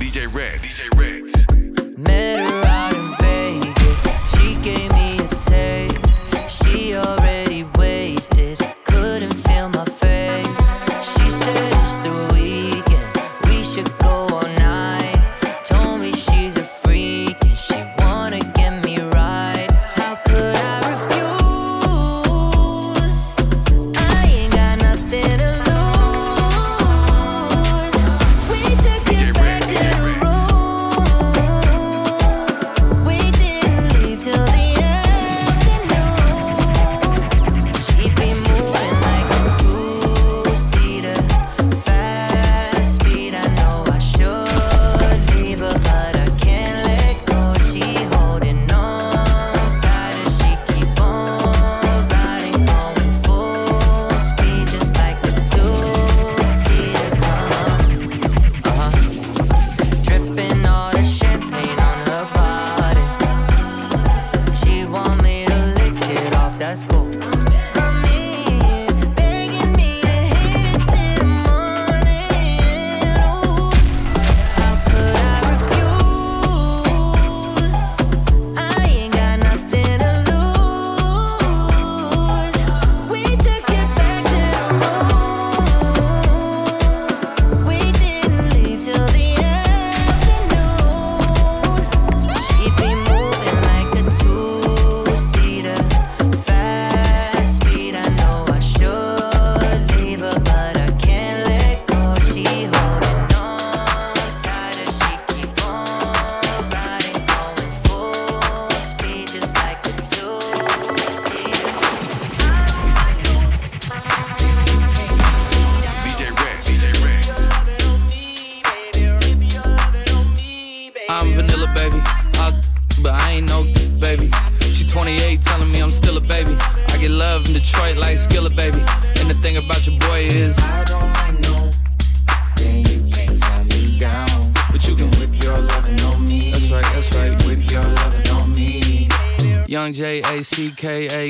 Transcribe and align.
DJ 0.00 0.32
Red. 0.34 0.60
DJ 0.60 0.88
Reds. 0.98 1.69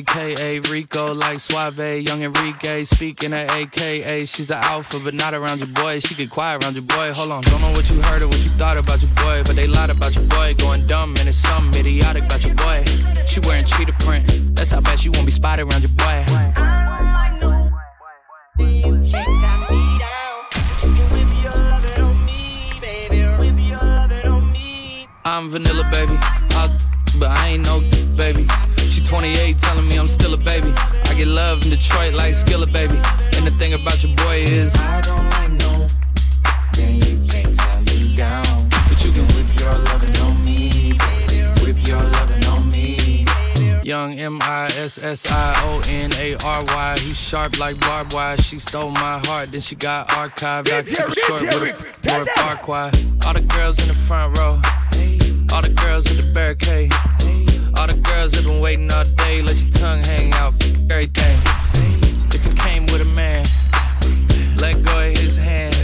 K 0.03 0.33
A 0.33 0.37
K 0.37 0.59
A 0.59 0.61
Rico 0.71 1.15
like 1.15 1.41
Suave, 1.41 1.79
Young 1.79 2.23
Enrique 2.23 2.85
speaking 2.85 3.33
at 3.33 3.51
AKA. 3.51 4.25
She's 4.25 4.51
an 4.51 4.59
alpha, 4.63 4.99
but 5.03 5.15
not 5.15 5.35
around 5.35 5.59
your 5.59 5.69
boy. 5.69 6.01
She 6.01 6.15
get 6.15 6.31
quiet 6.31 6.63
around 6.63 6.75
your 6.75 6.85
boy. 6.85 7.13
Hold 7.13 7.33
on, 7.33 7.43
don't 7.43 7.61
know 7.61 7.71
what 7.73 7.91
you 7.91 8.01
heard 8.03 8.23
or 8.23 8.29
what 8.29 8.43
you 8.45 8.51
thought 8.51 8.77
about 8.77 9.03
your 9.03 9.11
boy, 9.17 9.43
but 9.45 9.57
they 9.57 9.67
lied 9.67 9.91
about 9.91 10.15
your 10.15 10.25
boy. 10.25 10.55
Going 10.55 10.87
dumb 10.87 11.17
and 11.19 11.29
it's 11.29 11.39
something 11.39 11.81
idiotic 11.81 12.25
about 12.25 12.45
your 12.45 12.55
boy. 12.55 12.85
She 13.27 13.41
wearing 13.41 13.65
cheetah 13.65 13.93
print. 14.01 14.55
That's 14.55 14.71
how 14.71 14.81
bad 14.81 14.99
she 14.99 15.09
won't 15.09 15.27
be 15.27 15.33
spotted 15.33 15.67
around 15.67 15.83
your 15.83 15.91
boy. 15.97 16.25
I'm 25.25 25.49
vanilla, 25.51 25.89
baby. 25.91 26.17
I'll, 26.53 26.71
but 27.19 27.31
I 27.31 27.49
ain't 27.49 27.65
no 27.65 27.81
baby. 28.17 28.47
She 29.11 29.17
28, 29.17 29.59
telling 29.59 29.89
me 29.89 29.97
I'm 29.99 30.07
still 30.07 30.35
a 30.35 30.37
baby. 30.37 30.73
I 30.77 31.15
get 31.17 31.27
love 31.27 31.65
in 31.65 31.71
Detroit 31.71 32.15
like 32.15 32.33
Skilla, 32.33 32.73
baby. 32.73 32.95
And 33.37 33.45
the 33.45 33.51
thing 33.59 33.73
about 33.75 34.01
your 34.05 34.15
boy 34.19 34.37
is, 34.37 34.73
I 34.77 35.01
don't 35.01 35.29
like 35.31 35.51
no. 35.51 35.89
Then 36.75 36.95
you 37.03 37.19
can't 37.29 37.57
tie 37.57 37.81
me 37.81 38.15
down. 38.15 38.45
But 38.71 39.05
you 39.05 39.11
can 39.11 39.27
whip 39.35 39.59
your 39.59 39.75
lovin' 39.89 40.17
on 40.17 40.45
me. 40.45 40.93
Whip 41.61 41.89
your 41.89 42.01
lovin' 42.01 42.45
on 42.45 42.71
me. 42.71 43.27
Young 43.83 44.15
M 44.15 44.39
I 44.43 44.67
S 44.79 45.03
S 45.03 45.29
I 45.29 45.55
O 45.65 45.83
N 45.89 46.13
A 46.15 46.37
R 46.45 46.63
Y. 46.65 46.97
He's 47.01 47.19
sharp 47.21 47.59
like 47.59 47.81
barbed 47.81 48.13
wire. 48.13 48.37
She 48.37 48.61
stole 48.61 48.93
my 48.93 49.19
heart, 49.25 49.51
then 49.51 49.61
she 49.61 49.75
got 49.75 50.07
archived. 50.11 50.73
I 50.73 50.83
keep 50.85 51.01
it 51.01 51.19
short 51.27 51.43
with 51.43 52.07
a 52.07 52.17
word 52.17 52.29
Farquhar. 52.37 52.93
All 53.27 53.35
the 53.35 53.41
girls 53.41 53.81
in 53.81 53.89
the 53.89 53.95
front 53.95 54.39
row. 54.39 54.61
All 55.53 55.63
the 55.63 55.75
girls 55.83 56.07
at 56.07 56.17
the 56.17 56.33
barricade. 56.33 56.93
All 57.81 57.87
the 57.87 57.95
girls 57.95 58.35
have 58.35 58.45
been 58.45 58.61
waiting 58.61 58.91
all 58.93 59.05
day. 59.05 59.41
Let 59.41 59.57
your 59.57 59.73
tongue 59.73 60.03
hang 60.03 60.35
out. 60.35 60.53
Everything. 60.91 61.39
If 62.29 62.45
you 62.45 62.53
came 62.53 62.85
with 62.93 63.01
a 63.01 63.11
man, 63.17 63.47
let 64.59 64.83
go 64.83 64.99
of 64.99 65.17
his 65.17 65.39
hand. 65.39 65.75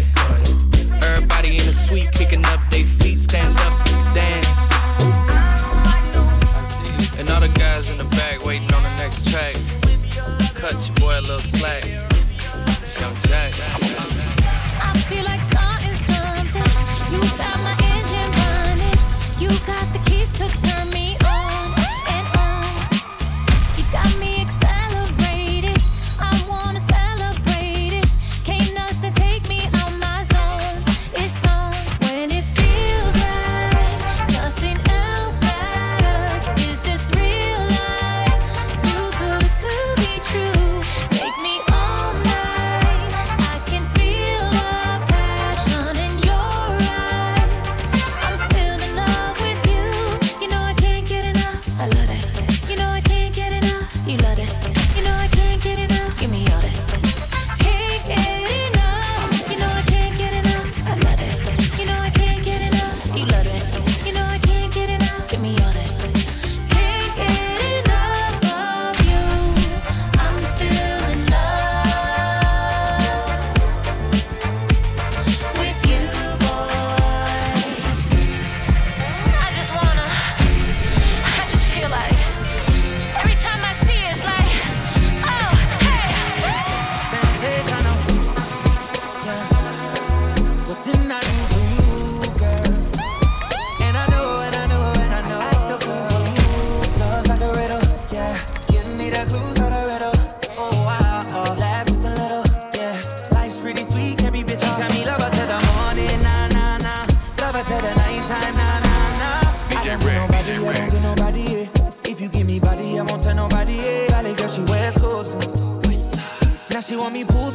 Everybody 1.02 1.56
in 1.56 1.64
the 1.64 1.72
suite 1.72 2.12
kicking 2.12 2.44
up 2.44 2.60
their 2.70 2.84
feet. 2.84 3.18
Stand 3.18 3.56
up, 3.60 3.86
dance. 4.14 4.45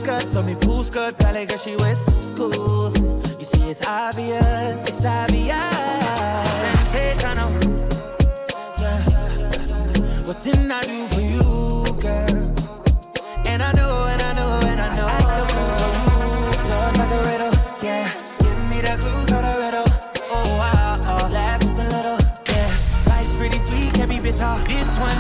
Skirt, 0.02 0.28
so 0.28 0.42
me 0.42 0.56
pool 0.56 0.84
skirt, 0.84 1.18
Cali 1.18 1.46
girl 1.46 1.58
she 1.58 1.76
West 1.78 2.36
Coast. 2.36 3.04
You 3.40 3.46
see 3.46 3.70
it's 3.70 3.86
obvious, 3.88 4.88
it's 4.88 5.06
obvious, 5.06 5.58
sensational. 6.64 7.52
Yeah. 8.82 10.26
What 10.26 10.42
didn't 10.42 10.72
I 10.72 10.82
do 10.82 11.08
for 11.14 11.22
you, 11.22 11.42
girl? 12.02 12.36
And 13.46 13.62
I 13.62 13.72
know, 13.74 14.08
and 14.12 14.22
I 14.22 14.34
know, 14.34 14.60
and 14.72 14.80
I 14.82 14.90
know. 14.98 15.08
I 15.08 15.20
fool 15.52 15.72
for 15.80 15.90
you. 15.96 16.10
Love 16.70 16.98
like 17.00 17.12
a 17.12 17.22
riddle, 17.30 17.56
yeah. 17.84 18.08
Give 18.42 18.60
me 18.70 18.82
the 18.82 18.96
clues 19.02 19.32
of 19.38 19.42
the 19.48 19.54
riddle. 19.64 19.90
Oh, 20.32 20.48
wow, 20.58 21.00
oh, 21.04 21.30
laugh 21.32 21.62
just 21.62 21.80
a 21.80 21.86
little, 21.96 22.20
yeah. 22.50 22.70
Life's 23.08 23.34
pretty 23.38 23.58
sweet, 23.58 23.94
can 23.94 24.10
be 24.10 24.20
bitter. 24.20 24.54
This 24.68 24.98
one, 25.00 25.18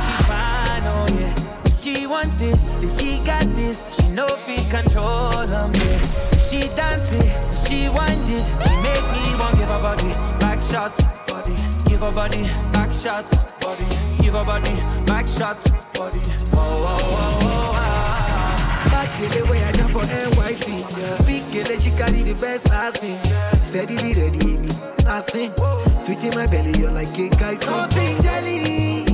want 2.11 2.27
this, 2.37 2.75
then 2.75 2.89
she 2.89 3.23
got 3.23 3.47
this. 3.55 3.95
She 3.95 4.11
know 4.11 4.27
if 4.27 4.45
we 4.45 4.59
control 4.69 5.31
them, 5.47 5.71
yeah. 5.73 5.99
She 6.35 6.67
dance 6.75 7.15
it, 7.15 7.31
she 7.63 7.87
wind 7.87 8.19
it. 8.27 8.43
She 8.67 8.75
make 8.83 9.05
me 9.15 9.23
want 9.39 9.55
give 9.55 9.71
her 9.71 9.79
body 9.79 10.11
back 10.43 10.61
shots, 10.61 11.07
body. 11.31 11.55
Give 11.87 12.03
her 12.03 12.11
body 12.11 12.43
back 12.75 12.91
shots, 12.91 13.45
body. 13.63 13.87
Give 14.19 14.35
her 14.35 14.43
body 14.43 14.75
back 15.07 15.25
shots, 15.25 15.71
body. 15.95 16.19
Whoa, 16.51 16.59
whoa, 16.59 16.99
whoa, 16.99 17.47
whoa, 17.47 17.79
ah. 17.79 18.91
Back 18.91 19.07
the 19.31 19.47
way 19.49 19.63
I 19.63 19.71
jump 19.71 19.95
on 19.95 20.03
NYC. 20.03 20.83
Yeah. 20.99 21.15
Big 21.25 21.43
girl, 21.53 21.79
she 21.79 21.91
carry 21.91 22.23
the 22.27 22.35
best 22.41 22.69
I've 22.71 22.95
seen. 22.97 23.17
Steadily 23.63 24.13
ready, 24.19 24.57
me. 24.59 24.69
Nothing. 25.07 25.51
Sweet 25.97 26.23
in 26.25 26.35
my 26.35 26.45
belly, 26.47 26.77
you're 26.77 26.91
like 26.91 27.13
cake, 27.13 27.41
I 27.41 27.55
Something 27.55 28.21
jelly. 28.21 29.05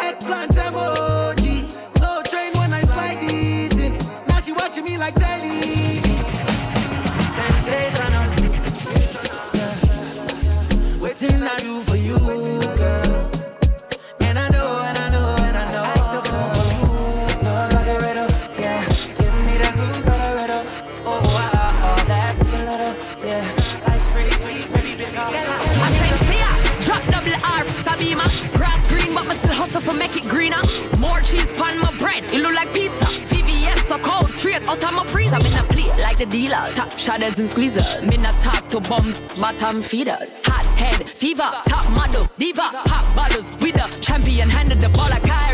Eggplant 0.00 0.52
emoji. 0.52 1.57
Watching 4.68 4.84
me 4.84 4.98
like 4.98 5.14
telly. 5.14 5.48
sensational. 7.24 8.28
Yeah. 9.56 11.14
Did 11.16 11.40
I 11.40 11.56
do 11.56 11.80
for 11.88 11.96
you, 11.96 12.18
girl? 12.76 13.30
And 14.20 14.38
I 14.38 14.46
know, 14.50 14.68
and 14.84 14.98
I 14.98 15.08
know, 15.08 15.36
and 15.40 15.56
I 15.56 15.72
know. 15.72 15.84
I 15.84 15.96
act 15.96 16.12
the 16.12 16.20
for 16.52 16.68
you. 16.68 16.84
Love 17.48 17.72
like 17.72 17.88
a 17.88 17.98
riddle, 18.04 18.28
yeah. 18.60 18.84
Give 19.16 19.36
me 19.48 19.56
the 19.56 19.70
clues 19.72 20.04
of 20.04 20.18
the 20.20 20.30
riddle. 20.36 20.64
Oh, 21.08 21.16
wow, 21.24 21.48
oh, 21.48 21.56
ah, 21.56 21.64
ah, 21.64 21.88
ah. 21.88 22.04
that's 22.06 22.52
a 22.52 22.60
little, 22.68 22.92
yeah. 23.24 23.40
Life's 23.88 24.12
pretty 24.12 24.32
sweet, 24.36 24.68
pretty 24.68 24.94
bitter. 25.00 25.16
I 25.16 25.88
say 25.96 26.12
fear, 26.28 26.50
drop 26.84 27.00
double 27.08 27.32
R, 27.40 27.64
Tabima. 27.88 28.28
Grass 28.54 28.84
green, 28.92 29.14
but 29.14 29.24
me 29.26 29.34
still 29.36 29.54
hustle 29.54 29.80
for 29.80 29.94
make 29.94 30.14
it 30.14 30.28
greener. 30.28 30.60
More 31.00 31.20
cheese 31.22 31.50
pan 31.56 31.80
my 31.80 31.90
bread, 31.98 32.22
it 32.34 32.42
look 32.42 32.52
out 34.68 34.84
of 34.84 34.92
my 34.92 35.04
freezer. 35.06 35.36
In 35.36 35.54
a 35.54 35.64
plate 35.64 35.96
like 35.98 36.18
the 36.18 36.26
dealers. 36.26 36.74
Top 36.74 36.98
shadows 36.98 37.38
and 37.38 37.48
squeezers. 37.48 38.06
Me 38.08 38.16
not 38.18 38.34
talk 38.42 38.68
to 38.70 38.80
bum, 38.80 39.14
bottom 39.40 39.82
feeders. 39.82 40.42
Hot 40.44 40.66
head, 40.78 41.08
fever, 41.08 41.50
top 41.66 41.90
model, 41.92 42.28
diva. 42.38 42.68
Pop 42.84 43.16
bottles 43.16 43.50
with 43.62 43.74
the 43.74 43.88
champion, 44.00 44.48
handle 44.48 44.78
the 44.78 44.88
ball 44.90 45.08
like 45.08 45.22
Kyrie. 45.22 45.47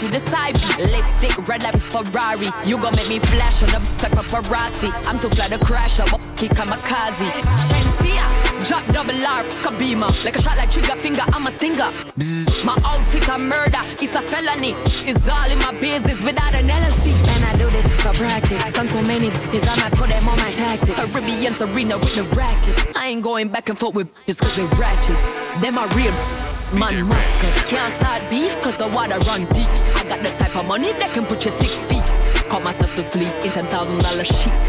Ivy, 0.00 0.08
mainly 0.08 0.08
shoot 0.08 0.10
the 0.10 0.20
side 0.30 0.54
beat. 0.54 0.90
Lipstick, 0.90 1.48
red 1.48 1.62
like 1.62 1.76
Ferrari. 1.78 2.50
You 2.64 2.78
gon' 2.78 2.94
make 2.96 3.08
me 3.08 3.18
flash 3.18 3.62
on 3.62 3.68
the 3.70 3.80
like 4.02 4.12
paparazzi. 4.12 4.90
I'm 5.06 5.18
too 5.18 5.28
fly 5.30 5.48
to 5.48 5.58
crash 5.58 6.00
up, 6.00 6.08
kick 6.36 6.52
kamikaze. 6.52 7.30
Shenseea, 7.66 8.66
drop 8.66 8.84
double 8.92 9.26
R, 9.26 9.44
Kabima. 9.62 10.08
Like 10.24 10.36
a 10.36 10.42
shot 10.42 10.56
like 10.56 10.70
trigger 10.70 10.96
finger, 10.96 11.22
I'm 11.28 11.46
a 11.46 11.50
stinger. 11.50 11.90
Bzz. 12.18 12.64
My 12.64 12.76
outfit 12.84 13.28
a 13.28 13.38
murder, 13.38 13.80
it's 14.00 14.14
a 14.14 14.22
felony. 14.22 14.74
It's 15.06 15.28
all 15.28 15.50
in 15.50 15.58
my 15.58 15.72
business 15.80 16.22
without 16.22 16.54
an 16.54 16.68
LLC. 16.68 17.12
And 17.34 17.44
I 17.44 17.52
do 17.52 17.68
this 17.70 17.84
for 18.02 18.12
practice. 18.14 18.62
I 18.62 18.70
done 18.70 18.88
so 18.88 19.02
many 19.02 19.30
bitches, 19.30 19.66
I 19.66 19.76
might 19.80 19.92
put 19.92 20.08
them 20.08 20.28
on 20.28 20.36
my 20.38 20.50
taxes. 20.52 20.94
Caribbean 20.96 21.52
Serena 21.54 21.98
with 21.98 22.14
the 22.14 22.24
racket. 22.36 22.96
I 22.96 23.08
ain't 23.08 23.22
going 23.22 23.48
back 23.48 23.68
and 23.68 23.78
forth 23.78 23.94
with 23.94 24.08
just 24.26 24.40
cause 24.40 24.56
they 24.56 24.64
ratchet. 24.64 25.16
Them 25.60 25.78
are 25.78 25.88
real. 25.88 26.49
Man, 26.72 27.08
must 27.08 27.66
can't 27.66 27.92
start 27.94 28.30
beef 28.30 28.54
cause 28.62 28.76
the 28.76 28.86
water 28.86 29.18
run 29.26 29.44
deep. 29.46 29.66
I 29.96 30.04
got 30.08 30.22
the 30.22 30.30
type 30.30 30.54
of 30.54 30.66
money 30.66 30.92
that 30.92 31.10
can 31.12 31.26
put 31.26 31.44
you 31.44 31.50
six 31.50 31.74
feet. 31.90 32.02
Caught 32.48 32.62
myself 32.62 32.94
to 32.94 33.02
sleep 33.02 33.34
in 33.44 33.50
ten 33.50 33.66
thousand 33.66 33.98
dollar 33.98 34.22
sheets. 34.22 34.60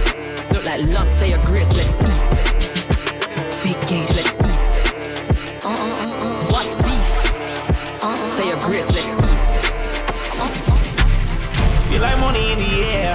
Look 0.52 0.66
like 0.66 0.82
lunch, 0.88 1.12
say 1.12 1.30
your 1.30 1.44
grace, 1.46 1.70
let's 1.78 1.90
eat. 2.02 2.22
Big 3.62 3.78
gate, 3.88 4.10
let's 4.18 4.34
eat. 4.34 4.62
Uh 5.62 5.70
uh 5.70 6.26
uh. 6.26 6.50
What's 6.50 6.74
beef? 6.82 7.10
Uh 8.02 8.18
uh. 8.18 8.28
Say 8.28 8.48
your 8.50 8.60
grace, 8.66 8.90
let's 8.90 9.06
eat. 9.06 9.22
Feel 11.86 12.02
like 12.02 12.18
money 12.20 12.54
in 12.54 12.58
the 12.58 12.72
air. 12.98 13.14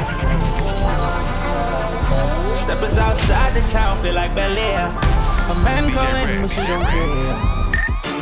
Steppers 2.55 2.99
outside 2.99 3.53
the 3.53 3.67
town, 3.69 4.01
feel 4.01 4.15
like 4.15 4.33
Bel 4.37 4.57
Air. 4.57 4.87
A 5.51 5.55
man 5.65 5.89
DJ 5.89 5.95
calling 5.95 6.27
me, 6.27 6.39
Rex, 6.39 7.66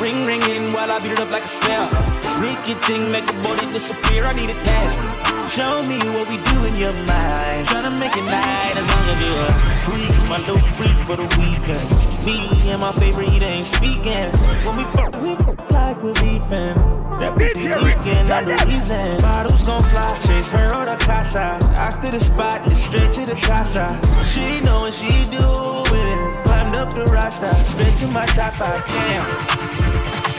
Ring 0.01 0.27
ringing 0.27 0.73
while 0.73 0.91
I 0.91 1.01
beat 1.01 1.13
it 1.13 1.21
up 1.21 1.31
like 1.31 1.45
a 1.45 1.49
snare. 1.49 1.89
Sneaky 2.21 2.75
thing, 2.87 3.11
make 3.11 3.27
the 3.27 3.33
body 3.43 3.71
disappear. 3.73 4.25
I 4.25 4.33
need 4.33 4.51
it 4.51 4.61
nasty. 4.67 5.07
Show 5.49 5.83
me 5.85 5.99
what 6.17 6.29
we 6.29 6.37
do 6.37 6.67
in 6.67 6.77
your 6.77 6.93
mind. 7.07 7.67
Tryna 7.69 7.99
make 7.99 8.17
it 8.17 8.27
night 8.27 8.75
as 8.77 8.87
long 8.91 9.07
as 9.07 9.21
you're 9.23 9.53
free. 9.87 10.29
My 10.29 10.39
little 10.39 10.59
freak 10.59 10.99
for 11.07 11.17
the 11.17 11.29
weekend. 11.39 11.87
Me 12.27 12.49
and 12.73 12.81
my 12.81 12.93
favorite, 12.93 13.29
he 13.29 13.45
ain't 13.45 13.67
speaking. 13.67 14.31
When 14.65 14.77
we 14.77 14.85
fuck, 14.97 15.15
we 15.23 15.37
fuck 15.45 15.71
like 15.71 16.03
we're 16.03 16.15
beefing. 16.15 16.75
That 17.21 17.37
the 17.39 17.81
weekend, 17.85 18.31
I'm 18.31 18.45
the 18.45 18.65
reason. 18.67 19.19
Bottles 19.19 19.63
gon' 19.65 19.85
fly, 19.85 20.19
chase 20.27 20.49
her 20.51 20.75
or 20.75 20.87
the 20.87 20.97
casa. 21.05 21.59
After 21.79 22.11
the 22.11 22.19
spot, 22.19 22.67
it's 22.67 22.81
straight 22.81 23.13
to 23.13 23.27
the 23.27 23.37
casa. 23.41 23.99
She 24.25 24.61
know 24.61 24.79
what 24.79 24.93
she 24.93 25.25
doing. 25.31 26.19
Climbed 26.43 26.77
up 26.77 26.93
the 26.93 27.07
roster, 27.07 27.47
straight 27.47 27.95
to 27.99 28.09
my 28.09 28.27
top 28.27 28.55
five. 28.55 28.85
Damn. 28.87 29.74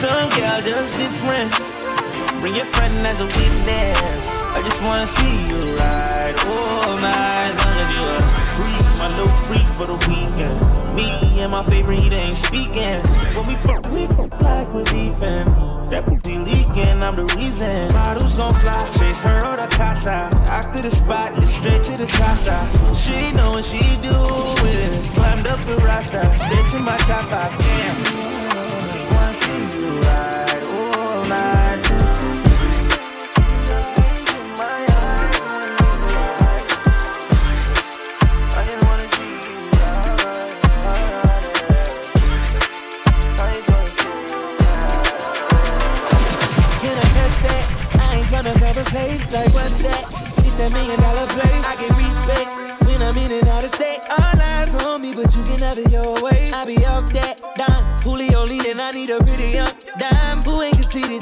Some 0.05 0.29
girl 0.37 0.61
just 0.61 0.97
different. 0.99 1.49
Bring 2.39 2.55
your 2.55 2.65
friend 2.65 2.93
as 3.07 3.21
a 3.21 3.25
witness. 3.25 4.29
I 4.29 4.61
just 4.61 4.79
wanna 4.83 5.07
see 5.07 5.33
you 5.49 5.57
ride 5.81 6.37
all 6.45 6.93
night 7.01 7.49
long 7.57 7.75
as 7.81 7.89
you're 7.97 8.21
free. 8.53 8.97
My 8.99 9.07
little 9.17 9.33
freak 9.49 9.65
for 9.73 9.87
the 9.87 9.97
weekend. 10.05 10.95
Me 10.95 11.41
and 11.41 11.51
my 11.51 11.63
favorite, 11.63 12.01
he 12.01 12.13
ain't 12.13 12.37
speaking. 12.37 13.01
When 13.33 13.47
we 13.47 13.55
fuck, 13.65 13.83
we 13.91 14.05
fuck 14.05 14.39
like 14.43 14.71
we're 14.71 14.83
beefing. 14.93 15.49
That 15.89 16.05
be 16.23 16.37
leaking, 16.37 17.01
I'm 17.01 17.15
the 17.15 17.25
reason. 17.35 17.87
Bottles 17.87 18.37
gon' 18.37 18.53
fly, 18.61 18.87
chase 18.99 19.21
her 19.21 19.37
or 19.43 19.57
the 19.57 19.67
casa. 19.75 20.29
After 20.53 20.83
the 20.83 20.91
spot, 20.91 21.33
it's 21.41 21.49
straight 21.49 21.81
to 21.81 21.97
the 21.97 22.05
casa. 22.05 22.55
She 22.93 23.31
know 23.31 23.49
what 23.57 23.65
she 23.65 23.81
doing. 24.05 25.01
Climbed 25.17 25.47
up 25.47 25.59
the 25.61 25.77
roster, 25.77 26.21
straight 26.37 26.67
to 26.73 26.79
my 26.79 26.95
top 27.09 27.25
five. 27.25 27.57
Damn. 27.57 28.34
Want 29.55 30.44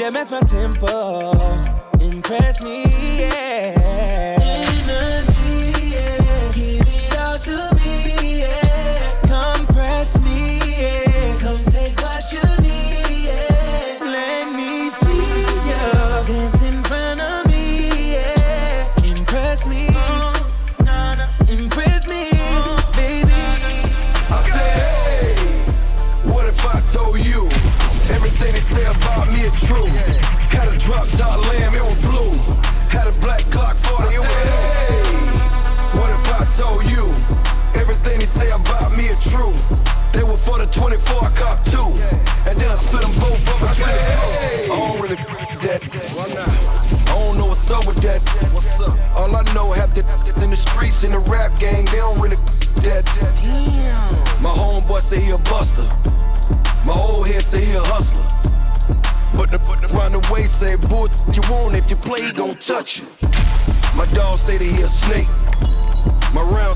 that 0.03 0.13
match 0.13 0.31
my 0.31 0.41
tempo. 0.41 2.03
Impress 2.03 2.61
me, 2.63 2.83
yeah. 3.19 3.72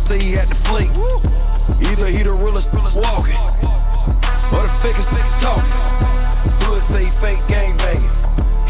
Say 0.08 0.24
he 0.24 0.32
had 0.32 0.48
to 0.48 0.56
flake. 0.56 0.90
Either 1.84 2.08
he 2.08 2.24
the 2.24 2.32
realest, 2.32 2.72
realest 2.72 2.96
walking, 2.96 3.36
or 4.56 4.64
the 4.64 4.72
fakest, 4.80 5.04
fakest 5.12 5.42
talking. 5.44 5.68
Hood 6.64 6.82
say 6.82 7.04
he 7.04 7.12
fake 7.20 7.44
gang 7.50 7.76
banging. 7.76 8.08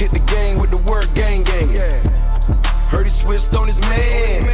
Hit 0.02 0.10
the 0.10 0.24
gang 0.34 0.58
with 0.58 0.72
the 0.72 0.82
word 0.90 1.06
gang 1.14 1.44
gang. 1.44 1.70
Heard 2.90 3.06
he 3.06 3.12
switched 3.12 3.54
on 3.54 3.68
his 3.68 3.80
man. 3.82 4.50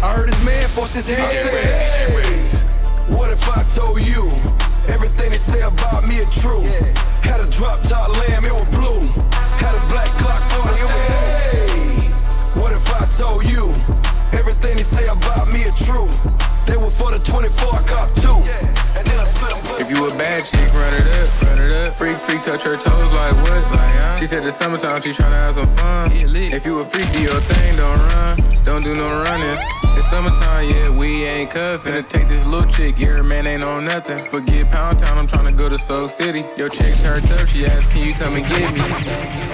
I 0.00 0.16
heard 0.16 0.30
his 0.30 0.42
man 0.46 0.66
forced 0.70 0.94
his 0.94 1.08
hand. 1.08 1.28
What 3.12 3.30
if 3.30 3.44
I 3.44 3.62
told 3.76 4.00
you 4.00 4.24
everything 4.88 5.28
they 5.28 5.36
say 5.36 5.60
about 5.60 6.08
me 6.08 6.24
is 6.24 6.40
true? 6.40 6.64
Had 7.20 7.44
a 7.44 7.50
drop 7.50 7.82
top 7.82 8.08
lamb, 8.16 8.46
it 8.46 8.54
was 8.54 8.68
blue. 8.72 9.04
Had 9.60 9.76
a 9.76 9.84
black 9.92 10.08
Glock 10.16 10.40
40, 10.56 10.72
it 10.72 10.88
was 10.88 11.04
hey. 11.12 12.08
What 12.56 12.72
if 12.72 12.88
I 12.96 13.04
told 13.12 13.44
you 13.44 13.74
everything 14.32 14.76
they 14.76 14.82
say 14.82 15.06
about 15.06 15.48
me 15.52 15.62
is 15.62 15.76
true? 15.84 16.08
They 16.66 16.76
were 16.76 16.90
for 16.90 17.12
the 17.12 17.20
24 17.20 17.84
cop 17.84 18.08
too. 18.16 18.40
And 18.96 19.04
then 19.06 19.20
I 19.20 19.24
split 19.24 19.50
them. 19.50 19.80
If 19.80 19.90
you 19.90 20.06
a 20.06 20.10
bad 20.16 20.44
chick, 20.44 20.72
run 20.72 20.94
it 20.94 21.06
up, 21.20 21.42
run 21.42 21.58
it 21.58 21.72
up. 21.88 21.94
Freak, 21.94 22.16
freak, 22.16 22.42
touch 22.42 22.62
her 22.62 22.76
toes 22.76 23.12
like 23.12 23.34
what? 23.36 23.62
Like, 23.72 23.94
uh? 24.00 24.18
She 24.18 24.26
said 24.26 24.44
the 24.44 24.52
summertime, 24.52 25.02
she 25.02 25.10
tryna 25.10 25.36
have 25.44 25.54
some 25.54 25.66
fun. 25.66 26.10
If 26.12 26.64
you 26.64 26.80
a 26.80 26.84
freak, 26.84 27.10
do 27.12 27.20
your 27.22 27.40
thing, 27.40 27.76
don't 27.76 27.98
run, 27.98 28.38
don't 28.64 28.82
do 28.82 28.94
no 28.94 29.08
running. 29.08 29.56
It's 29.96 30.08
summertime, 30.08 30.70
yeah, 30.70 30.88
we 30.90 31.24
ain't 31.24 31.50
cuffin'. 31.50 31.92
Finna 31.92 32.08
take 32.08 32.28
this 32.28 32.46
little 32.46 32.70
chick, 32.70 32.98
yeah, 32.98 33.20
man 33.22 33.46
ain't 33.46 33.62
on 33.62 33.84
nothing. 33.84 34.18
Forget 34.18 34.70
Pound 34.70 34.98
Town, 35.00 35.18
I'm 35.18 35.26
tryna 35.26 35.56
go 35.56 35.68
to 35.68 35.78
Soul 35.78 36.08
City. 36.08 36.44
Your 36.56 36.68
chick 36.68 36.94
turned 37.02 37.30
up, 37.32 37.46
she 37.46 37.66
asked, 37.66 37.90
can 37.90 38.06
you 38.06 38.14
come 38.14 38.34
and 38.34 38.44
get 38.46 38.72
me? 38.74 39.53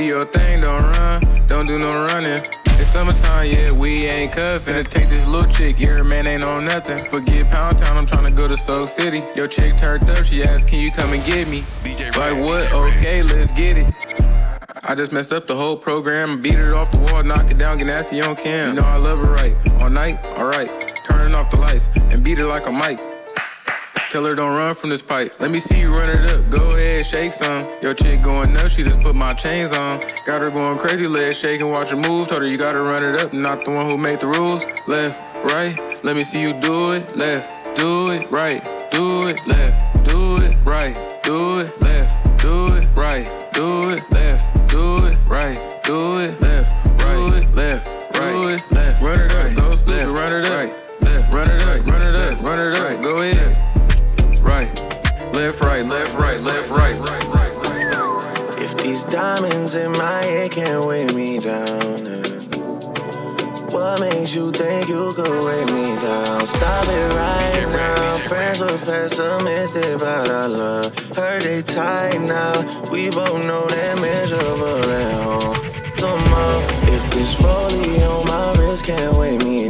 Do 0.00 0.06
your 0.06 0.24
thing, 0.24 0.62
don't 0.62 0.82
run, 0.82 1.46
don't 1.46 1.66
do 1.66 1.78
no 1.78 1.92
running. 1.92 2.40
It's 2.80 2.88
summertime, 2.88 3.50
yeah, 3.50 3.70
we 3.70 4.06
ain't 4.06 4.32
cuffin'. 4.32 4.74
Finna 4.74 4.88
take 4.88 5.08
this 5.08 5.26
little 5.28 5.50
chick, 5.52 5.78
yeah, 5.78 6.02
man 6.02 6.26
ain't 6.26 6.42
on 6.42 6.64
nothing. 6.64 6.98
Forget 6.98 7.50
Pound 7.50 7.78
Town, 7.78 7.98
I'm 7.98 8.06
tryna 8.06 8.34
go 8.34 8.48
to 8.48 8.56
Soul 8.56 8.86
City. 8.86 9.22
Your 9.36 9.46
chick 9.46 9.76
turned 9.76 10.08
up, 10.08 10.24
she 10.24 10.42
asked, 10.42 10.68
can 10.68 10.80
you 10.80 10.90
come 10.90 11.12
and 11.12 11.22
get 11.26 11.48
me? 11.48 11.60
DJ 11.84 12.16
Like 12.16 12.40
what? 12.40 12.72
Okay, 12.72 13.22
let's 13.24 13.52
get 13.52 13.76
it. 13.76 13.92
I 14.84 14.94
just 14.94 15.12
messed 15.12 15.32
up 15.32 15.46
the 15.46 15.54
whole 15.54 15.76
program. 15.76 16.40
Beat 16.40 16.54
it 16.54 16.72
off 16.72 16.90
the 16.90 16.98
wall, 16.98 17.22
knock 17.22 17.50
it 17.50 17.58
down, 17.58 17.76
get 17.76 17.88
nasty 17.88 18.22
on 18.22 18.36
cam. 18.36 18.74
You 18.74 18.80
know 18.80 18.86
I 18.88 18.96
love 18.96 19.18
her 19.18 19.30
right. 19.30 19.54
All 19.82 19.90
night, 19.90 20.24
alright. 20.38 20.70
Turning 21.06 21.34
off 21.34 21.50
the 21.50 21.60
lights 21.60 21.90
and 21.94 22.24
beat 22.24 22.38
it 22.38 22.46
like 22.46 22.66
a 22.66 22.72
mic. 22.72 23.09
Tell 24.10 24.24
her 24.24 24.34
don't 24.34 24.56
run 24.56 24.74
from 24.74 24.90
this 24.90 25.02
pipe. 25.02 25.38
Let 25.38 25.52
me 25.52 25.60
see 25.60 25.78
you 25.78 25.96
run 25.96 26.10
it 26.10 26.28
up. 26.32 26.50
Go 26.50 26.74
ahead, 26.74 27.06
shake 27.06 27.32
some. 27.32 27.64
Your 27.80 27.94
chick 27.94 28.20
going 28.20 28.52
nuts, 28.52 28.74
she 28.74 28.82
just 28.82 29.00
put 29.00 29.14
my 29.14 29.34
chains 29.34 29.72
on. 29.72 30.00
Got 30.26 30.42
her 30.42 30.50
going 30.50 30.78
crazy, 30.78 31.06
legs 31.06 31.38
shaking, 31.38 31.70
watch 31.70 31.90
her 31.90 31.96
move. 31.96 32.26
Told 32.26 32.42
her 32.42 32.48
you 32.48 32.58
gotta 32.58 32.80
run 32.80 33.04
it 33.04 33.20
up, 33.20 33.32
not 33.32 33.64
the 33.64 33.70
one 33.70 33.86
who 33.86 33.96
made 33.96 34.18
the 34.18 34.26
rules. 34.26 34.66
Left, 34.88 35.20
right, 35.44 35.78
let 36.02 36.16
me 36.16 36.24
see 36.24 36.42
you 36.42 36.52
do 36.60 36.94
it. 36.94 37.16
Left, 37.16 37.76
do 37.76 38.10
it, 38.10 38.28
right, 38.32 38.60
do 38.90 39.28
it, 39.28 39.46
left, 39.46 40.04
do 40.04 40.38
it, 40.42 40.56
right, 40.64 40.94
do 41.22 41.60
it, 41.60 41.80
left, 41.80 42.42
do 42.42 42.66
it, 42.74 42.88
right, 42.96 43.28
do 43.52 43.90
it, 43.90 44.02
left, 44.10 44.70
do 44.70 45.06
it, 45.06 45.18
right, 45.28 45.82
do 45.84 46.18
it, 46.18 46.40
left, 46.40 46.72
right, 47.04 47.54
left, 47.54 48.18
right, 48.18 48.72
left. 48.72 49.02
Run 49.02 49.20
it 49.20 49.32
up, 49.36 49.54
go 49.54 49.74
stupid, 49.76 50.08
run 50.08 50.34
it 50.34 50.46
up, 50.46 51.00
left, 51.00 51.32
run 51.32 51.48
it 51.48 51.62
up, 51.62 51.86
run 51.86 52.02
it 52.02 52.16
up, 52.16 52.42
run 52.42 52.58
it 52.58 52.74
up, 52.76 53.02
go 53.04 53.22
ahead. 53.22 53.69
Right, 55.40 55.48
left, 55.48 55.62
right, 55.62 55.86
left, 55.86 56.18
right, 56.18 56.38
left, 56.38 56.70
right. 56.70 58.60
If 58.60 58.76
these 58.76 59.04
diamonds 59.06 59.74
in 59.74 59.90
my 59.92 60.22
head 60.22 60.50
can't 60.50 60.84
weigh 60.84 61.06
me 61.06 61.38
down, 61.38 62.06
uh, 62.06 62.22
what 63.70 64.00
makes 64.00 64.34
you 64.34 64.52
think 64.52 64.90
you 64.90 65.14
could 65.14 65.42
weigh 65.42 65.64
me 65.64 65.98
down? 65.98 66.46
Stop 66.46 66.88
it 66.88 67.14
right 67.16 67.72
now. 67.72 68.18
Friends 68.28 68.60
were 68.60 68.66
pessimistic 68.84 69.86
about 69.86 70.28
our 70.28 70.46
love. 70.46 71.16
Heard 71.16 71.40
they 71.40 71.62
tight 71.62 72.20
now. 72.20 72.52
We 72.92 73.08
both 73.08 73.42
know 73.46 73.66
they're 73.66 73.96
miserable 73.96 74.90
at 74.92 75.22
home. 75.22 75.56
Come 75.96 76.34
on, 76.34 76.62
if 76.92 77.10
this 77.14 77.34
rollie 77.36 78.00
on 78.10 78.26
my 78.26 78.60
wrist 78.60 78.84
can't 78.84 79.16
weigh 79.16 79.38
me 79.38 79.69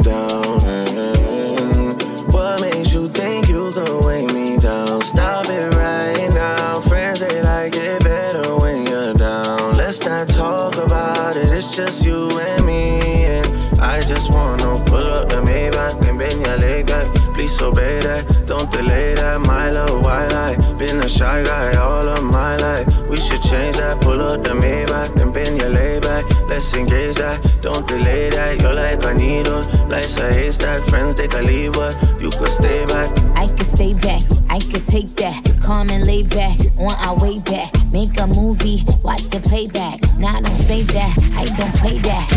just 11.85 12.05
you 12.05 12.29
and 12.39 12.65
me, 12.65 12.99
and 13.25 13.47
I 13.79 14.01
just 14.01 14.31
wanna 14.31 14.71
pull 14.85 15.07
up 15.17 15.29
the 15.29 15.41
Maybach 15.49 16.07
and 16.07 16.17
bend 16.19 16.45
your 16.45 16.57
leg 16.57 16.85
back. 16.85 17.07
Please 17.33 17.59
obey 17.59 17.99
that. 18.01 18.23
Don't 18.45 18.69
delay 18.71 19.15
that. 19.15 19.41
My 19.41 19.71
love, 19.71 20.03
why 20.03 20.27
lie? 20.27 20.57
Been 20.77 20.99
a 20.99 21.09
shy 21.09 21.43
guy 21.43 21.73
all 21.77 22.07
of 22.07 22.23
my 22.23 22.55
life. 22.57 22.85
We 23.09 23.17
should 23.17 23.41
change 23.41 23.77
that. 23.77 23.99
Pull 24.01 24.21
up 24.21 24.43
the 24.43 24.53
Maybach 24.63 25.19
and 25.21 25.33
bend 25.33 25.59
your 25.59 25.69
leg 25.69 26.03
back. 26.03 26.23
Let's 26.51 26.73
engage 26.73 27.15
that. 27.15 27.39
Don't 27.61 27.87
delay 27.87 28.29
that. 28.29 28.59
You're 28.59 28.73
like 28.73 29.01
a 29.05 29.13
needle, 29.13 29.63
life's 29.87 30.17
a 30.19 30.33
haystack. 30.33 30.83
Friends 30.89 31.15
they 31.15 31.29
can 31.29 31.45
leave, 31.45 31.73
you 32.19 32.29
could 32.29 32.49
stay 32.49 32.85
back. 32.85 33.09
I 33.37 33.47
could 33.47 33.65
stay 33.65 33.93
back, 33.93 34.21
I 34.49 34.59
could 34.59 34.85
take 34.85 35.15
that. 35.15 35.39
Calm 35.63 35.89
and 35.89 36.05
lay 36.05 36.23
back, 36.23 36.59
on 36.77 36.91
our 37.07 37.15
way 37.15 37.39
back. 37.39 37.71
Make 37.93 38.19
a 38.19 38.27
movie, 38.27 38.83
watch 39.01 39.29
the 39.29 39.39
playback. 39.39 40.01
Nah, 40.19 40.41
don't 40.41 40.51
save 40.51 40.87
that, 40.91 41.15
I 41.39 41.45
don't 41.55 41.73
play 41.79 41.97
that. 41.99 42.27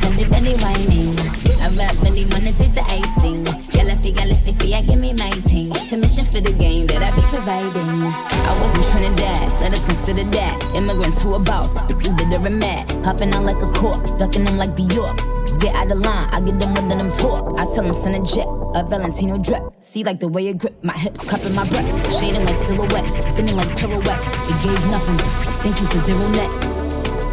Benny, 0.00 0.24
Benny, 0.32 0.56
whining. 0.64 1.12
I 1.60 1.68
rap 1.76 1.94
Benny, 2.02 2.24
wanna 2.32 2.52
taste 2.56 2.74
the 2.74 2.84
icing. 2.88 3.44
Galafi, 3.76 4.72
I 4.72 4.80
give 4.80 4.98
me 4.98 5.12
my 5.12 5.30
ting. 5.44 5.65
Permission 5.88 6.24
for 6.24 6.40
the 6.40 6.52
game 6.52 6.88
that 6.88 7.00
I 7.00 7.14
be 7.14 7.22
providing. 7.30 8.02
I 8.02 8.52
was 8.60 8.74
in 8.74 8.82
Trinidad, 8.90 9.52
let 9.60 9.72
us 9.72 9.86
consider 9.86 10.24
that. 10.34 10.72
Immigrant 10.74 11.16
to 11.18 11.34
a 11.34 11.38
boss, 11.38 11.74
is 11.74 12.12
bitter 12.14 12.44
and 12.44 12.58
mad. 12.58 12.90
Hopping 13.04 13.32
out 13.32 13.44
like 13.44 13.62
a 13.62 13.70
cork, 13.70 14.02
ducking 14.18 14.44
them 14.44 14.56
like 14.56 14.74
Bjork. 14.74 15.16
Just 15.46 15.60
get 15.60 15.76
out 15.76 15.84
of 15.84 15.90
the 15.90 15.94
line, 15.94 16.28
I 16.32 16.40
get 16.40 16.58
them 16.58 16.74
with 16.74 16.88
them 16.88 17.12
talk. 17.12 17.58
I 17.60 17.64
tell 17.72 17.84
them 17.84 17.94
send 17.94 18.16
a 18.16 18.22
jet, 18.26 18.48
a 18.74 18.82
Valentino 18.82 19.38
drip. 19.38 19.62
See 19.80 20.02
like 20.02 20.18
the 20.18 20.28
way 20.28 20.42
you 20.42 20.54
grip, 20.54 20.74
my 20.82 20.92
hips 20.92 21.28
cupping 21.30 21.54
my 21.54 21.66
breath. 21.68 21.86
Shading 22.18 22.44
like 22.44 22.56
silhouettes, 22.56 23.14
spinning 23.30 23.56
like 23.56 23.70
pirouettes. 23.78 24.26
It 24.50 24.58
gave 24.66 24.82
nothing, 24.90 25.18
thank 25.62 25.78
you 25.80 25.86
for 25.86 26.04
zero 26.04 26.28
net. 26.34 26.75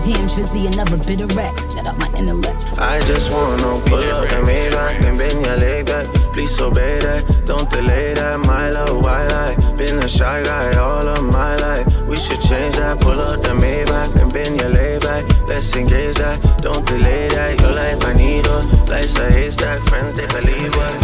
Damn, 0.04 0.28
Trizzy, 0.28 0.68
another 0.68 0.98
bit 0.98 1.22
of 1.22 1.34
rest. 1.38 1.72
Shut 1.72 1.88
up 1.88 1.98
my 1.98 2.08
intellect. 2.18 2.78
I 2.78 3.00
just 3.08 3.32
wanna 3.32 3.80
pull 3.88 4.04
up 4.04 4.28
the 4.28 4.70
back 4.72 5.02
and 5.02 5.18
bend 5.18 5.46
your 5.46 5.56
leg 5.56 5.86
back. 5.86 6.08
Please 6.34 6.60
obey 6.60 7.00
that, 7.00 7.24
don't 7.46 7.70
delay 7.72 8.14
that. 8.14 8.38
My 8.42 8.70
love, 8.70 9.02
why 9.02 9.26
lie? 9.28 9.56
Been 9.78 10.00
a 10.00 10.10
shy 10.10 10.44
guy 10.44 10.76
all 10.78 11.08
of 11.08 11.24
my 11.24 11.56
life. 11.56 11.88
We 12.08 12.18
should 12.18 12.42
change 12.42 12.76
that. 12.76 13.00
Pull 13.00 13.20
up 13.22 13.42
the 13.44 13.50
Maybach 13.50 14.22
and 14.22 14.34
bend 14.34 14.60
your 14.60 14.72
leg 14.72 15.02
back. 15.02 15.24
Let's 15.48 15.74
engage 15.76 16.18
that, 16.18 16.38
don't 16.62 16.86
delay 16.86 17.30
that. 17.30 17.62
You're 17.62 17.72
like 17.72 18.02
my 18.02 18.14
needle, 18.14 18.62
life's 18.88 19.18
a 19.20 19.32
haystack. 19.32 19.80
Friends 19.88 20.16
they 20.16 20.28
believe 20.28 20.76
what. 20.76 20.96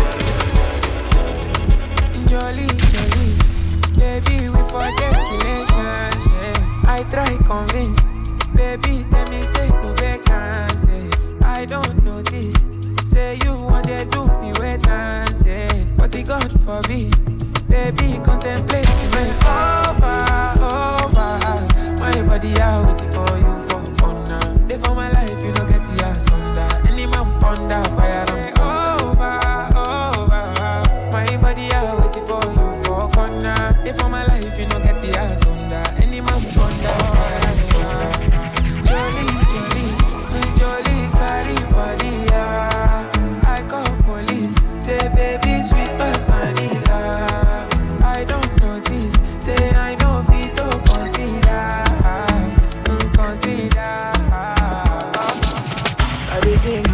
Jolly, 2.27 2.67
jolly, 2.91 3.27
baby, 3.97 4.49
we 4.49 4.61
forget 4.67 5.15
relationship. 5.31 6.57
I 6.85 7.05
try 7.09 7.37
convince, 7.47 7.98
do 16.69 16.89
me. 16.89 17.09
Baby, 17.67 18.19
contemplate 18.23 18.88
is 18.88 19.15
over, 19.89 20.21
over. 20.61 21.39
My 21.99 22.21
body, 22.23 22.53
I 22.61 22.98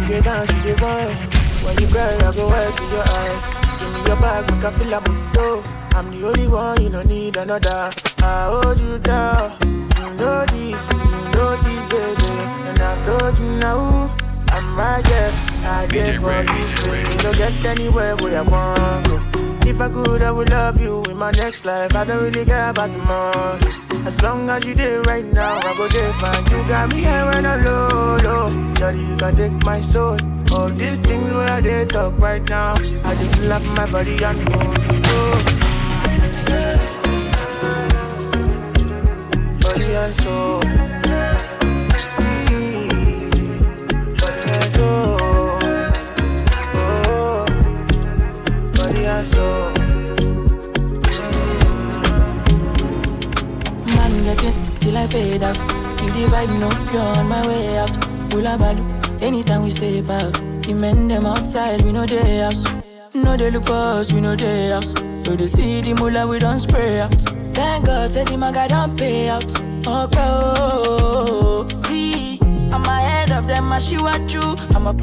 dey 0.08 0.20
dance, 0.20 0.50
you 0.52 0.62
dey 0.74 0.82
wine. 0.82 1.16
When 1.64 1.76
you 1.78 1.86
cry, 1.88 2.14
I 2.22 2.32
go 2.34 2.46
wipe 2.48 2.80
with 2.80 2.92
your 2.92 3.06
eyes. 3.18 3.40
Give 3.78 3.92
me 3.92 4.00
your 4.06 4.16
bag, 4.20 4.50
make 4.50 4.64
I 4.64 4.70
feel 4.72 4.88
like 4.88 5.08
moto. 5.08 5.64
I'm 5.96 6.10
the 6.10 6.26
only 6.28 6.46
one, 6.48 6.82
you 6.82 6.88
don't 6.90 7.06
need 7.08 7.36
another. 7.36 7.90
I 8.22 8.48
hold 8.50 8.80
you 8.80 8.98
down, 8.98 9.56
you 9.98 10.10
know 10.20 10.44
this, 10.46 10.80
you 10.84 11.30
know 11.34 11.56
this, 11.64 11.82
baby. 11.90 12.32
And 12.68 12.78
I've 12.80 13.06
told 13.06 13.38
you 13.38 13.50
now, 13.58 14.14
I'm 14.56 14.74
right 14.74 15.04
there. 15.04 15.32
I 15.64 15.86
did 15.86 16.18
for 16.18 16.32
you, 16.32 17.18
don't 17.18 17.36
get 17.36 17.52
anywhere 17.66 18.16
where 18.16 18.38
I 18.38 18.40
want 18.40 19.06
go. 19.06 19.20
If 19.68 19.82
I 19.82 19.90
could, 19.90 20.22
I 20.22 20.30
would 20.32 20.48
love 20.48 20.80
you 20.80 21.02
in 21.10 21.18
my 21.18 21.30
next 21.32 21.66
life. 21.66 21.94
I 21.94 22.04
don't 22.06 22.22
really 22.24 22.42
care 22.42 22.70
about 22.70 22.90
tomorrow. 22.90 23.58
As 24.06 24.18
long 24.22 24.48
as 24.48 24.64
you 24.64 24.74
did 24.74 25.06
right 25.06 25.26
now, 25.26 25.58
I 25.62 25.76
go 25.76 25.86
there 25.88 26.10
fine. 26.14 26.42
You 26.46 26.66
got 26.68 26.94
me 26.94 27.00
here 27.02 27.26
when 27.26 27.44
I'm 27.44 27.64
low, 27.64 28.16
low. 28.24 28.74
Daddy, 28.76 29.00
you 29.00 29.16
can 29.16 29.36
take 29.36 29.62
my 29.62 29.82
soul. 29.82 30.16
All 30.54 30.70
these 30.70 31.00
things 31.00 31.30
where 31.34 31.60
did 31.60 31.90
talk 31.90 32.18
right 32.18 32.48
now. 32.48 32.76
I 33.04 33.12
just 33.12 33.44
love 33.44 33.66
my 33.76 33.84
body 33.90 34.12
and 34.24 34.42
body, 34.46 35.00
oh. 35.04 35.44
Body 39.60 39.94
and 39.94 40.16
soul. 40.16 40.75
I 55.06 55.08
fade 55.08 55.42
out. 55.44 55.54
Keep 55.98 56.14
the 56.14 56.26
vibe, 56.32 56.58
no, 56.58 56.68
you're 56.92 57.00
on 57.00 57.28
my 57.28 57.46
way 57.46 57.78
out. 57.78 57.94
Hula 58.32 58.58
balu, 58.58 58.82
anytime 59.22 59.62
we 59.62 59.70
step 59.70 60.10
out. 60.10 60.32
The 60.62 60.74
men 60.74 61.06
them 61.06 61.26
outside, 61.26 61.82
we 61.82 61.92
know 61.92 62.06
they 62.06 62.38
house. 62.38 62.64
No, 63.14 63.36
they 63.36 63.52
look 63.52 63.66
for 63.66 63.74
us, 63.74 64.12
we 64.12 64.20
know 64.20 64.34
they 64.34 64.70
house. 64.70 64.94
So 65.24 65.36
they 65.36 65.46
see 65.46 65.80
the 65.80 65.94
mula, 65.94 66.26
we 66.26 66.40
don't 66.40 66.58
spray 66.58 66.98
out. 66.98 67.14
Thank 67.54 67.86
God, 67.86 68.12
say 68.12 68.24
the 68.24 68.36
maga 68.36 68.66
don't 68.66 68.98
pay 68.98 69.28
out. 69.28 69.44
Okay, 69.86 70.18
oh, 70.18 71.68
see, 71.84 72.40
I'm 72.72 72.82
ahead 72.82 73.30
of 73.30 73.46
them, 73.46 73.72
I 73.72 73.78
she 73.78 73.98
what 73.98 74.34
you. 74.34 74.56
I'm 74.74 74.88
a 74.88 74.94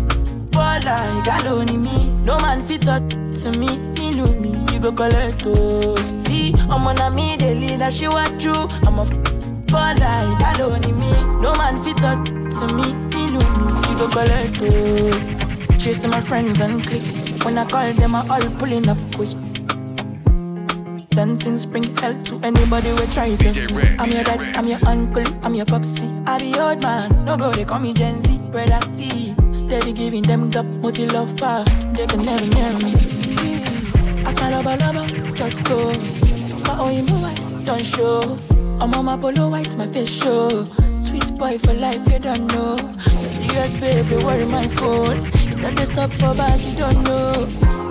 baller, 0.51 1.15
you 1.15 1.23
got 1.23 1.45
only 1.45 1.77
me. 1.77 2.09
No 2.25 2.37
man 2.39 2.61
fit 2.61 2.81
talk 2.81 3.07
to 3.07 3.57
me, 3.57 3.77
me 3.77 4.15
know 4.15 4.27
me, 4.27 4.51
you 4.73 4.81
go 4.81 4.91
collect, 4.91 5.43
oh. 5.45 5.95
See, 5.95 6.53
I'm 6.59 6.85
on 6.87 6.99
a 6.99 7.09
me, 7.09 7.37
they 7.37 7.55
lead, 7.55 7.81
I 7.81 7.89
she 7.89 8.09
what 8.09 8.43
you. 8.43 8.51
I'm 8.85 8.99
a 8.99 9.32
you 9.73 10.37
got 10.37 10.59
only 10.59 10.91
me. 10.93 11.11
No 11.41 11.53
man 11.55 11.83
fit 11.83 11.97
talk 11.97 12.23
to 12.25 12.75
me, 12.75 12.93
me 13.13 13.31
me, 13.31 13.43
you 13.89 13.97
go 13.97 14.07
collect. 14.09 14.59
Chasing 15.79 16.11
my 16.11 16.21
friends 16.21 16.61
and 16.61 16.85
cliques. 16.85 17.43
When 17.43 17.57
I 17.57 17.65
call 17.65 17.91
them, 17.93 18.15
I 18.15 18.21
all 18.29 18.41
pulling 18.57 18.87
up 18.87 18.97
quick. 19.15 19.29
Then 21.09 21.37
things 21.37 21.65
bring 21.65 21.83
hell 21.97 22.15
to 22.23 22.39
anybody 22.43 22.91
we 22.91 23.05
try 23.07 23.29
to 23.29 23.37
test 23.37 23.73
me. 23.73 23.83
I'm 23.99 24.09
your 24.09 24.23
dad, 24.23 24.57
I'm 24.57 24.65
your 24.65 24.79
uncle, 24.87 25.23
I'm 25.43 25.53
your 25.53 25.65
popsy. 25.65 26.09
I 26.25 26.39
be 26.39 26.57
old 26.57 26.81
man, 26.81 27.25
no 27.25 27.37
go, 27.37 27.51
they 27.51 27.65
call 27.65 27.79
me 27.79 27.93
Gen 27.93 28.21
Z. 28.23 28.39
Brother 28.51 28.81
C, 28.81 29.35
steady 29.51 29.93
giving 29.93 30.23
them 30.23 30.49
gap, 30.49 30.65
multi 30.65 31.07
love 31.07 31.37
far. 31.39 31.65
They 31.93 32.07
can 32.07 32.23
never 32.25 32.45
near 32.55 32.73
me. 32.79 32.93
As 34.25 34.39
my 34.39 34.49
lover, 34.49 34.77
lover, 34.77 35.07
just 35.35 35.63
go. 35.65 35.91
My 36.65 36.79
own 36.79 37.05
boy, 37.05 37.65
don't 37.65 37.83
show. 37.85 38.52
I'm 38.83 38.93
on 38.95 39.05
my 39.05 39.15
polo 39.15 39.47
white, 39.47 39.73
my 39.77 39.87
face 39.87 40.09
show. 40.09 40.65
Sweet 40.93 41.37
boy 41.37 41.57
for 41.57 41.73
life, 41.73 42.05
you 42.11 42.19
don't 42.19 42.45
know. 42.47 42.75
You 43.05 43.13
serious, 43.13 43.75
babe, 43.77 44.03
they 44.07 44.17
worry 44.25 44.43
my 44.43 44.67
phone. 44.75 45.23
You 45.47 45.55
done 45.55 45.75
this 45.75 45.97
up 45.97 46.11
for 46.11 46.33
back, 46.35 46.59
you 46.59 46.75
don't 46.75 47.01
know. 47.05 47.31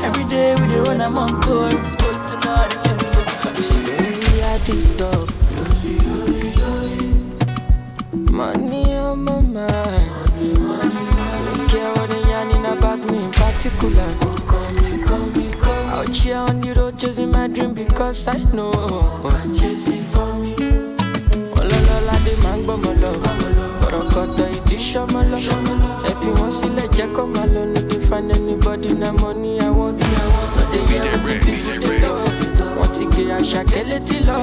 Every 0.05 0.25
day 0.25 0.55
we 0.61 0.67
dey 0.69 0.81
run, 0.81 1.01
I'm 1.01 1.17
on 1.17 1.41
call. 1.41 1.71
Supposed 1.71 2.29
to 2.29 2.35
know 2.45 2.69
the 2.69 2.77
thing 2.85 3.63
see, 3.63 3.81
we 3.81 3.95
the 4.69 4.77
top. 5.01 5.29
Money 8.31 8.95
on 8.95 9.25
my 9.25 9.41
mind. 9.41 10.13
Don't 10.37 11.69
care 11.71 11.91
what 11.95 12.11
they 12.11 12.21
yarning 12.21 12.67
about 12.67 12.99
me 13.11 13.25
in 13.25 13.31
particular. 13.31 14.13
Call 14.45 14.71
me, 14.75 15.03
call 15.05 15.25
me, 15.31 15.51
call 15.53 15.73
me. 15.73 15.89
Out 15.89 16.15
here 16.15 16.37
on 16.37 16.61
the 16.61 16.75
road 16.75 16.99
chasing 16.99 17.31
my 17.31 17.47
dream 17.49 17.73
because 17.73 18.29
I 18.29 18.37
know 18.53 18.73
chasing 19.59 20.03
for 20.03 20.35
me. 20.35 20.62
Gbọ́ 22.65 22.77
mọ́ 22.83 22.95
lọ. 23.03 23.11
Kọ̀rọ̀kọ̀tọ̀ 23.83 24.47
ìdí 24.57 24.77
ṣọ́mọ 24.89 25.21
lọ. 25.31 25.39
Ẹ 26.09 26.13
fi 26.21 26.29
wọ́n 26.39 26.51
sílẹ̀ 26.59 26.87
jẹ́ 26.97 27.09
kó 27.15 27.23
máa 27.35 27.47
lọ. 27.55 27.63
No 27.75 27.81
dey 27.89 28.01
find 28.09 28.31
anybody 28.37 28.93
na 28.95 29.13
money 29.21 29.61
I 29.61 29.69
want. 29.71 29.99
Dey 30.71 30.83
hear 30.89 31.17
wetin 31.25 31.41
people 31.45 31.79
dey 31.83 32.01
love. 32.03 32.25
Wọ́n 32.79 32.91
ti 32.97 33.05
gbé 33.13 33.23
àṣàkẹ́ 33.39 33.83
létí 33.91 34.17
lọ. 34.29 34.37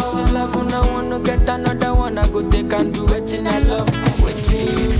Ìsìn 0.00 0.26
love 0.34 0.56
na 0.70 0.78
one 0.94 1.08
no 1.10 1.18
get 1.18 1.48
another 1.48 1.94
one. 1.94 2.18
I 2.18 2.28
go 2.32 2.40
take 2.50 2.72
and 2.72 2.92
do 2.94 3.02
wetin 3.06 3.46
I 3.46 3.58
love. 3.68 3.88
Wetin 4.24 4.91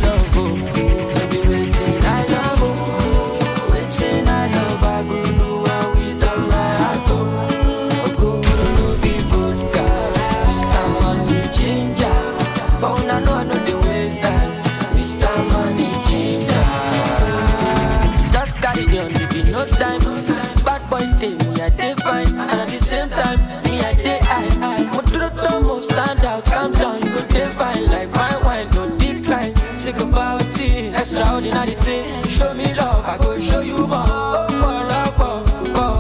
things. 31.84 32.18
Show 32.36 32.54
me 32.54 32.66
love, 32.74 33.04
I 33.04 33.16
go 33.18 33.38
show 33.38 33.60
you 33.60 33.86
more. 33.86 34.06
Oh, 34.08 34.46
pọ̀lọpọ̀ 34.62 35.32
pọ̀. 35.74 35.90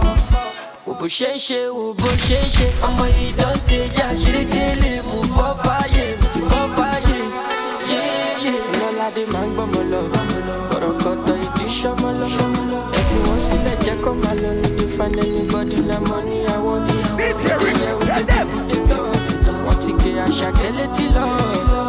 Wo 0.86 0.92
bó 1.00 1.06
ṣe 1.16 1.28
ń 1.34 1.38
ṣe, 1.46 1.60
wo 1.76 1.92
bó 2.00 2.08
ṣe 2.26 2.38
ń 2.42 2.46
ṣe. 2.56 2.66
Ọmọ 2.86 3.04
yìí 3.16 3.28
dán 3.38 3.56
tẹja, 3.68 4.06
ṣeré 4.22 4.42
délé, 4.52 4.92
mo 5.06 5.16
fọ́ 5.34 5.48
fáyé, 5.64 6.04
mo 6.20 6.26
ti 6.32 6.40
fọ́ 6.50 6.62
fáyé. 6.76 7.18
Yéyé, 7.90 8.54
lọ́ládé 8.80 9.22
máa 9.32 9.44
ń 9.46 9.48
gbọ́mọ 9.54 9.80
lọ. 9.92 10.00
Kọ̀rọ̀kọ̀tọ̀ 10.70 11.36
ìdí 11.46 11.66
ṣọ́mọ 11.78 12.08
lọ. 12.20 12.26
Ẹ 12.98 13.00
fi 13.08 13.16
wọ́n 13.26 13.40
sílẹ̀ 13.46 13.76
jẹ́ 13.84 13.96
kó 14.04 14.10
máa 14.22 14.36
lọ. 14.42 14.50
Find 14.96 15.16
anybody 15.24 15.78
na 15.88 15.96
money 16.08 16.40
I 16.54 16.56
want. 16.64 16.88
Ò 16.90 17.28
ti 17.38 18.20
dìbò 18.28 18.58
dé 18.68 18.78
lọ. 18.90 18.98
Wọ́n 19.64 19.76
ti 19.82 19.90
gbé 19.98 20.10
àṣàkẹ́ 20.26 20.70
létí 20.78 21.04
lọ. 21.16 21.81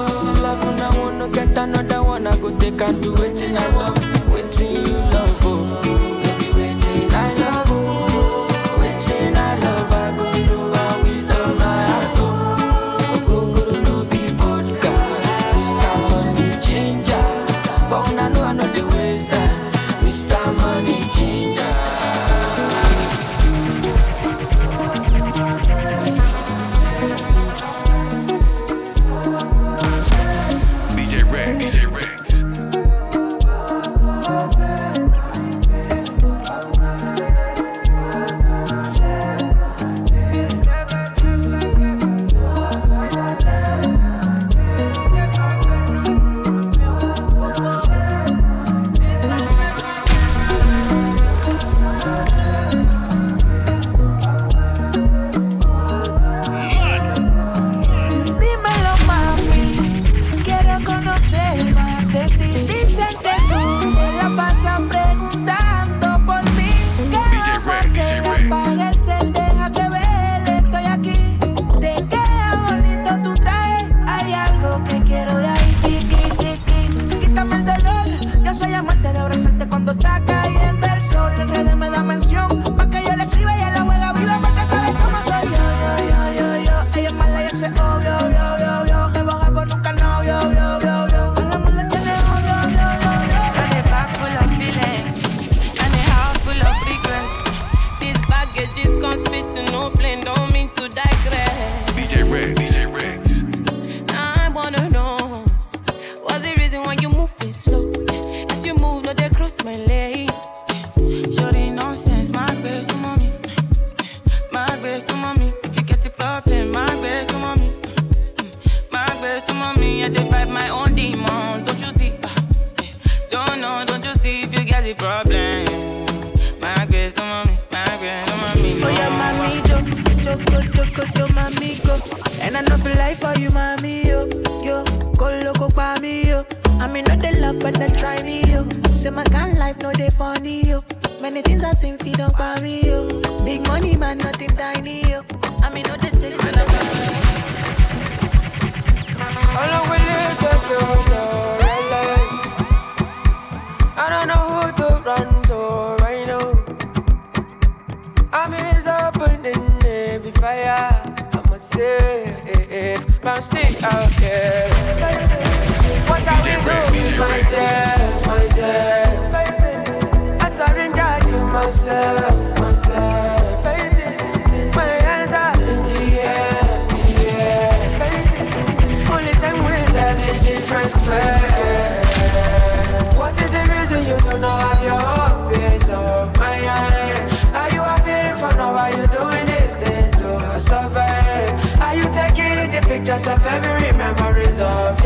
Love 0.44 0.76
na 0.78 0.90
one 1.00 1.20
no 1.20 1.30
get 1.30 1.58
another 1.58 2.04
one. 2.04 2.28
I 2.28 2.36
go 2.38 2.50
take 2.60 2.82
and 2.82 3.02
do 3.02 3.12
wetin 3.14 3.56
I 3.58 3.66
love. 3.78 3.96
Wetin 4.34 4.86
you 4.86 4.94
love 5.14 5.46
o. 5.46 5.63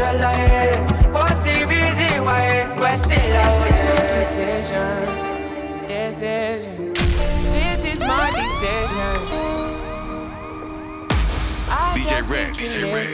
What's 0.08 1.40
the 1.40 1.66
reason 1.68 2.24
why 2.24 2.66
we're 2.80 2.96
still? 2.96 3.18
Decision. 5.84 6.94
This 7.52 7.84
is 7.84 8.00
my 8.00 8.32
decision. 8.32 9.18
I 11.70 11.94
DJ 11.98 12.12
you 12.22 12.56
DJ 12.56 12.94
Red. 12.94 13.10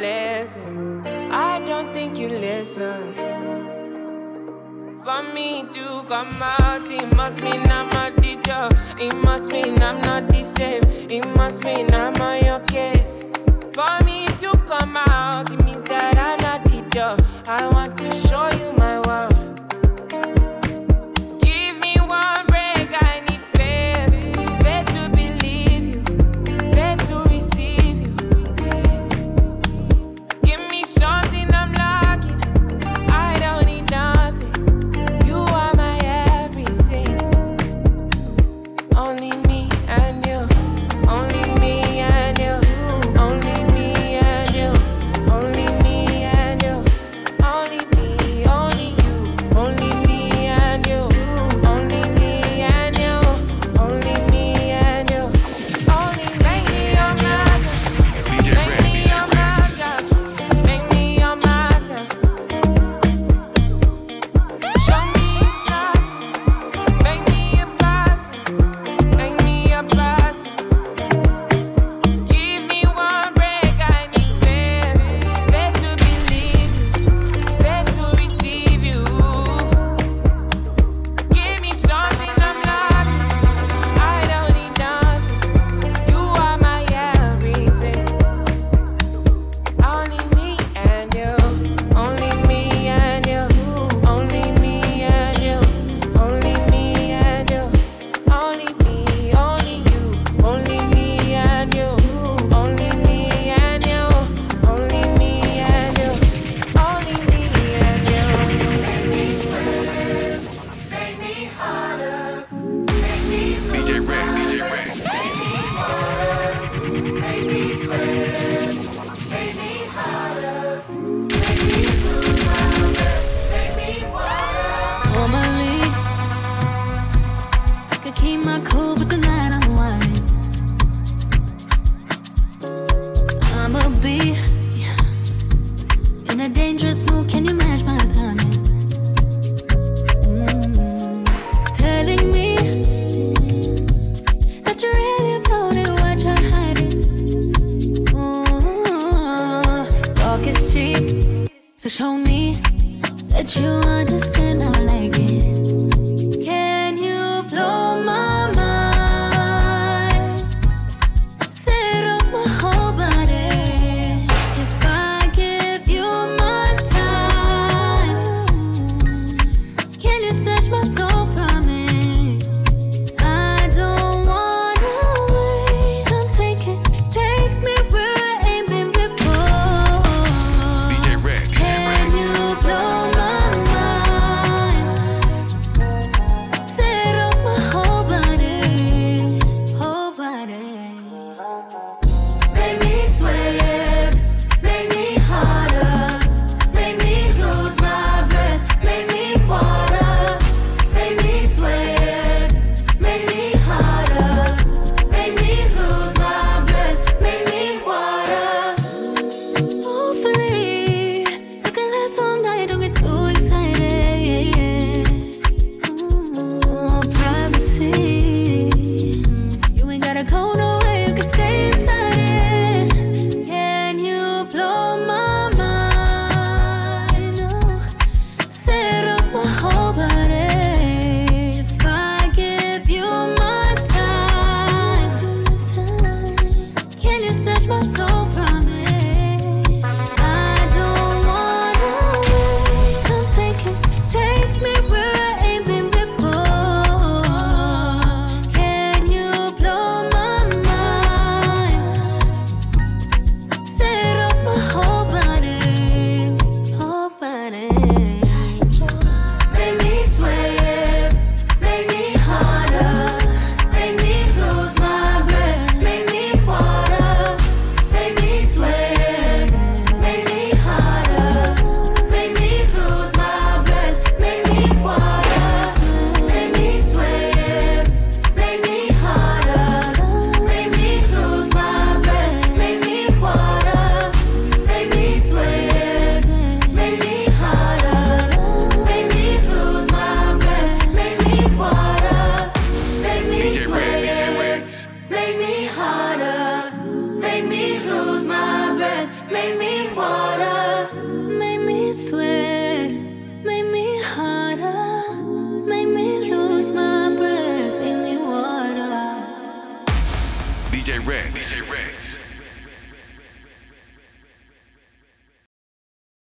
Listen. 0.00 1.06
I 1.30 1.64
don't 1.64 1.92
think 1.92 2.18
you 2.18 2.28
listen. 2.28 3.14
For 5.04 5.22
me 5.32 5.64
to 5.70 6.02
come 6.08 6.42
out, 6.42 6.90
it 6.90 7.14
must 7.14 7.40
mean 7.40 7.70
I'm 7.70 7.88
a 7.90 8.10
teacher. 8.20 8.68
It 8.98 9.14
must 9.14 9.52
mean 9.52 9.80
I'm 9.80 10.00
not 10.00 10.28
the 10.28 10.44
same. 10.44 10.82
It 11.08 11.24
must 11.36 11.62
mean 11.62 11.94
I'm 11.94 12.20
on 12.20 12.44
your 12.44 12.58
case. 12.60 13.22
For 13.72 14.04
me 14.04 14.15
come 14.66 14.96
out, 14.96 15.52
it 15.52 15.64
means 15.64 15.82
that 15.84 16.18
I'm 16.18 16.40
not 16.40 16.64
the 16.64 16.82
girl. 16.90 17.16
I 17.46 17.68
want 17.68 17.96
to 17.98 18.10
show 18.10 18.48
you. 18.48 18.55